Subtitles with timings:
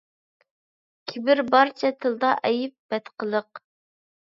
[1.11, 3.65] كىبىر– بارچە تىلدا ئەيب، بەتقىلىق.